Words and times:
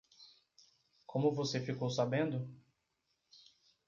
Como 1.05 1.31
você 1.35 1.59
ficou 1.59 1.87
sabendo? 1.91 2.49